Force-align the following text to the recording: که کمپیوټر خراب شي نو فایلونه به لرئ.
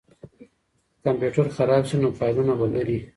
که 1.03 1.03
کمپیوټر 1.05 1.45
خراب 1.57 1.83
شي 1.89 1.95
نو 2.01 2.09
فایلونه 2.19 2.53
به 2.59 2.65
لرئ. 2.73 2.97